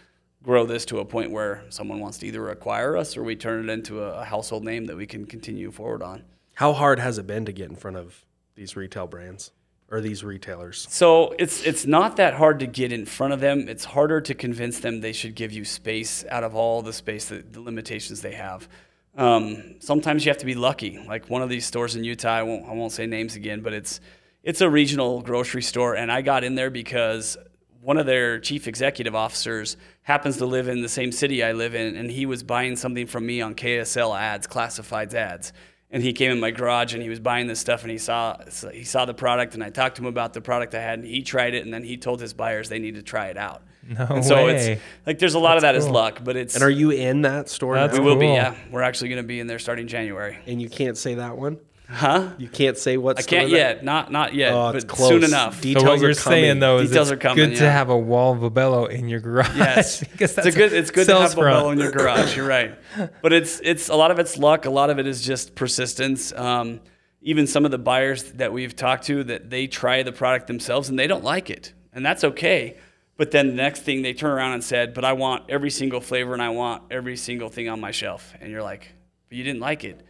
[0.44, 3.68] grow this to a point where someone wants to either acquire us or we turn
[3.68, 6.24] it into a, household name that we can continue forward on.
[6.54, 9.50] How hard has it been to get in front of these retail brands?
[9.90, 10.88] or these retailers?
[10.92, 13.68] So it's it's not that hard to get in front of them.
[13.68, 17.26] It's harder to convince them they should give you space out of all the space
[17.30, 18.70] that the limitations they have.
[19.16, 20.98] Um, sometimes you have to be lucky.
[21.08, 23.74] Like one of these stores in Utah, I won't I won't say names again, but
[23.74, 24.00] it's
[24.44, 27.38] it's a regional grocery store, and I got in there because
[27.82, 31.76] one of their chief executive officers happens to live in the same city I live
[31.76, 35.54] in, and he was buying something from me on KSL ads, classifieds ads.
[35.94, 38.36] And he came in my garage and he was buying this stuff, and he saw
[38.74, 41.08] he saw the product, and I talked to him about the product I had, and
[41.08, 43.62] he tried it, and then he told his buyers they need to try it out.
[43.88, 44.56] No and so way.
[44.56, 45.94] it's like there's a lot of that is cool.
[45.94, 47.76] luck, but it's And are you in that store?
[47.76, 48.06] That's we now?
[48.06, 48.56] will be yeah.
[48.72, 50.38] We're actually going to be in there starting January.
[50.48, 51.60] And you can't say that one.
[51.94, 52.32] Huh?
[52.38, 53.20] You can't say what.
[53.20, 55.10] I can't that- yet, not not yet, Oh, it's but close.
[55.10, 55.62] soon enough.
[55.62, 57.90] De- So what you're are saying though is Details it's are coming, good to have
[57.90, 59.56] a wall of Bobelo in your garage.
[59.58, 60.74] Yes, because it's a good.
[60.74, 62.36] It's good to have a bell in your garage.
[62.36, 62.76] You're right,
[63.22, 64.66] but it's it's a lot of it's luck.
[64.66, 66.34] A lot of it is just persistence.
[66.34, 66.80] Um,
[67.22, 70.90] even some of the buyers that we've talked to that they try the product themselves
[70.90, 72.76] and they don't like it, and that's okay.
[73.16, 76.02] But then the next thing they turn around and said, "But I want every single
[76.02, 78.90] flavor and I want every single thing on my shelf." And you're like,
[79.30, 80.02] "But you didn't like it."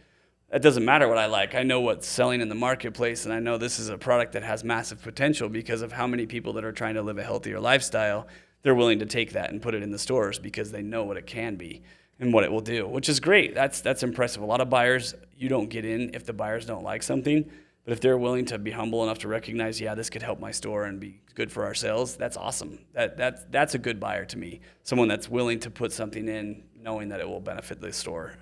[0.54, 1.56] That doesn't matter what I like.
[1.56, 4.44] I know what's selling in the marketplace, and I know this is a product that
[4.44, 7.58] has massive potential because of how many people that are trying to live a healthier
[7.58, 8.28] lifestyle.
[8.62, 11.16] They're willing to take that and put it in the stores because they know what
[11.16, 11.82] it can be
[12.20, 13.52] and what it will do, which is great.
[13.52, 14.42] That's that's impressive.
[14.42, 17.50] A lot of buyers you don't get in if the buyers don't like something,
[17.82, 20.52] but if they're willing to be humble enough to recognize, yeah, this could help my
[20.52, 22.78] store and be good for our sales, that's awesome.
[22.92, 24.60] That that's that's a good buyer to me.
[24.84, 28.36] Someone that's willing to put something in knowing that it will benefit the store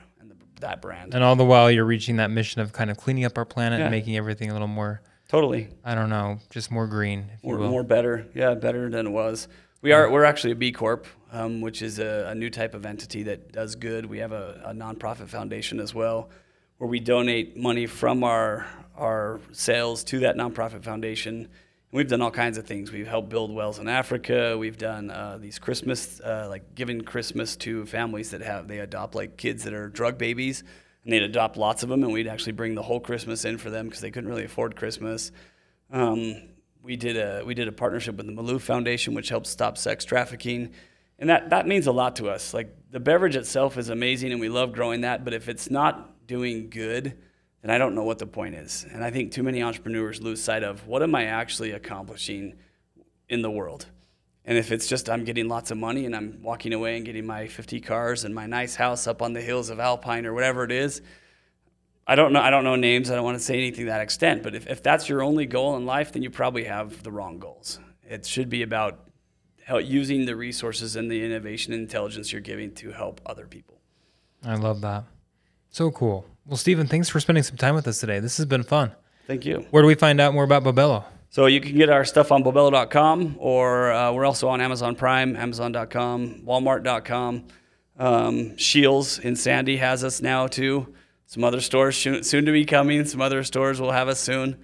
[0.62, 1.14] that brand.
[1.14, 3.78] And all the while you're reaching that mission of kind of cleaning up our planet
[3.78, 3.84] Yeah.
[3.86, 5.68] and making everything a little more Totally.
[5.84, 7.70] I don't know, just more green, if you More, will.
[7.70, 8.26] more better.
[8.34, 9.48] Yeah, better than it was.
[9.80, 12.84] We are we're actually a B Corp, um, which is a, a new type of
[12.84, 14.04] entity that does good.
[14.06, 16.28] We have a, a nonprofit foundation as well,
[16.78, 21.48] where we donate money from our our sales to that nonprofit foundation.
[21.94, 22.90] We've done all kinds of things.
[22.90, 24.56] We've helped build wells in Africa.
[24.56, 29.14] We've done uh, these Christmas, uh, like giving Christmas to families that have they adopt
[29.14, 30.64] like kids that are drug babies,
[31.04, 33.68] and they'd adopt lots of them, and we'd actually bring the whole Christmas in for
[33.68, 35.32] them because they couldn't really afford Christmas.
[35.90, 36.36] Um,
[36.82, 40.06] we did a we did a partnership with the Malouf Foundation, which helps stop sex
[40.06, 40.72] trafficking,
[41.18, 42.54] and that that means a lot to us.
[42.54, 45.26] Like the beverage itself is amazing, and we love growing that.
[45.26, 47.18] But if it's not doing good,
[47.62, 48.84] then I don't know what the point is.
[48.92, 52.54] And I think too many entrepreneurs lose sight of what am I actually accomplishing
[53.28, 53.86] in the world.
[54.44, 57.24] And if it's just I'm getting lots of money and I'm walking away and getting
[57.24, 60.64] my 50 cars and my nice house up on the hills of Alpine or whatever
[60.64, 61.00] it is,
[62.04, 62.40] I don't know.
[62.40, 63.10] I don't know names.
[63.10, 64.42] I don't want to say anything to that extent.
[64.42, 67.38] But if, if that's your only goal in life, then you probably have the wrong
[67.38, 67.78] goals.
[68.02, 68.98] It should be about
[69.80, 73.80] using the resources and the innovation and intelligence you're giving to help other people.
[74.44, 75.04] I love that.
[75.72, 76.24] So cool.
[76.46, 78.20] Well, Stephen, thanks for spending some time with us today.
[78.20, 78.92] This has been fun.
[79.26, 79.66] Thank you.
[79.70, 81.04] Where do we find out more about Bobelo?
[81.30, 85.34] So you can get our stuff on Bobelo.com, or uh, we're also on Amazon Prime,
[85.34, 87.44] Amazon.com, Walmart.com.
[87.98, 90.92] Um, Shields in Sandy has us now too.
[91.26, 93.04] Some other stores soon to be coming.
[93.06, 94.58] Some other stores will have us soon.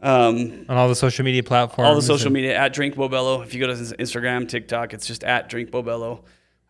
[0.00, 1.88] Um, On all the social media platforms.
[1.88, 3.44] all the social media at Drink Bobelo.
[3.44, 6.22] If you go to Instagram, TikTok, it's just at Drink Bobelo.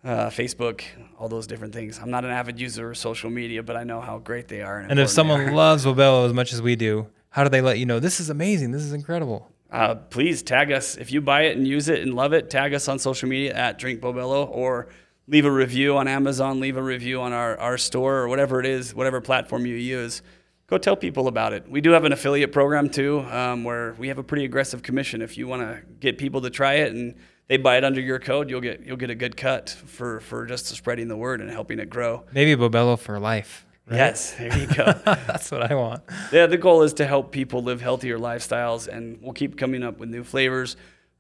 [0.08, 0.80] Uh, Facebook,
[1.18, 1.98] all those different things.
[2.02, 4.78] I'm not an avid user of social media, but I know how great they are.
[4.78, 7.84] And if someone loves Bobelo as much as we do, how do they let you
[7.84, 8.70] know this is amazing?
[8.70, 9.40] This is incredible.
[9.70, 12.48] uh, please tag us if you buy it and use it and love it.
[12.48, 14.88] Tag us on social media at Drink Bobelo or
[15.26, 16.58] leave a review on Amazon.
[16.58, 20.22] Leave a review on our, our store or whatever it is, whatever platform you use.
[20.68, 21.68] Go tell people about it.
[21.68, 25.20] We do have an affiliate program too, um, where we have a pretty aggressive commission.
[25.20, 27.14] If you want to get people to try it and
[27.48, 30.46] they buy it under your code, you'll get you'll get a good cut for for
[30.46, 32.24] just spreading the word and helping it grow.
[32.32, 33.66] Maybe Bobelo for life.
[33.88, 33.96] right?
[33.96, 34.92] Yes, there you go.
[35.04, 36.02] That's what I want.
[36.32, 39.98] Yeah, the goal is to help people live healthier lifestyles, and we'll keep coming up
[39.98, 40.76] with new flavors.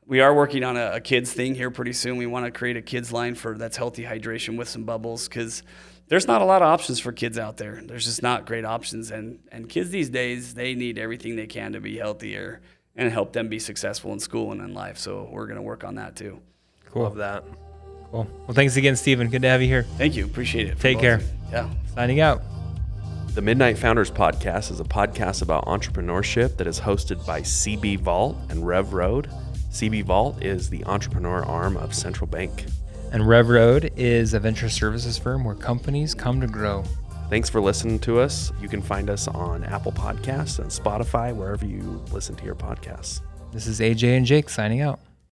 [0.06, 2.16] We are working on a, a kids thing here pretty soon.
[2.16, 5.62] We want to create a kids line for that's healthy hydration with some bubbles because
[6.08, 7.82] there's not a lot of options for kids out there.
[7.84, 11.72] There's just not great options, and and kids these days they need everything they can
[11.72, 12.60] to be healthier
[12.98, 14.98] and help them be successful in school and in life.
[14.98, 16.40] So we're gonna work on that too.
[16.90, 17.04] Cool.
[17.04, 17.44] Love that.
[18.10, 18.28] Cool.
[18.46, 19.28] Well, thanks again, Stephen.
[19.28, 19.84] Good to have you here.
[19.96, 20.78] Thank you, appreciate it.
[20.78, 21.20] Take care.
[21.50, 21.70] Yeah.
[21.94, 22.42] Signing out.
[23.34, 28.36] The Midnight Founders Podcast is a podcast about entrepreneurship that is hosted by CB Vault
[28.48, 29.30] and Rev Road.
[29.70, 32.64] CB Vault is the entrepreneur arm of Central Bank.
[33.12, 36.82] And Rev Road is a venture services firm where companies come to grow.
[37.28, 38.52] Thanks for listening to us.
[38.60, 43.20] You can find us on Apple Podcasts and Spotify, wherever you listen to your podcasts.
[43.52, 44.98] This is AJ and Jake signing out.